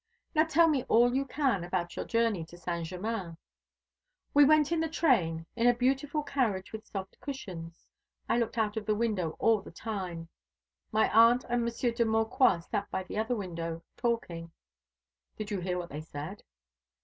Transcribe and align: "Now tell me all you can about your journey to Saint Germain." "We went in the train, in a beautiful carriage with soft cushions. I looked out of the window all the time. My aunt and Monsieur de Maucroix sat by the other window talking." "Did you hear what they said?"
"Now 0.33 0.45
tell 0.45 0.67
me 0.67 0.83
all 0.85 1.13
you 1.13 1.25
can 1.25 1.63
about 1.63 1.95
your 1.95 2.05
journey 2.05 2.43
to 2.45 2.57
Saint 2.57 2.87
Germain." 2.87 3.37
"We 4.33 4.43
went 4.45 4.71
in 4.71 4.79
the 4.79 4.89
train, 4.89 5.45
in 5.55 5.67
a 5.67 5.75
beautiful 5.75 6.23
carriage 6.23 6.71
with 6.73 6.87
soft 6.87 7.19
cushions. 7.21 7.87
I 8.27 8.39
looked 8.39 8.57
out 8.57 8.77
of 8.77 8.87
the 8.87 8.95
window 8.95 9.35
all 9.37 9.61
the 9.61 9.69
time. 9.69 10.29
My 10.91 11.07
aunt 11.13 11.45
and 11.47 11.63
Monsieur 11.63 11.91
de 11.91 12.03
Maucroix 12.03 12.61
sat 12.65 12.89
by 12.89 13.03
the 13.03 13.19
other 13.19 13.35
window 13.35 13.83
talking." 13.95 14.51
"Did 15.37 15.51
you 15.51 15.59
hear 15.59 15.77
what 15.77 15.89
they 15.89 16.01
said?" 16.01 16.41